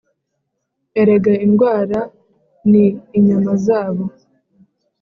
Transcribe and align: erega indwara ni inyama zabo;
erega 1.01 1.33
indwara 1.45 1.99
ni 2.69 2.85
inyama 3.17 3.53
zabo; 3.65 4.05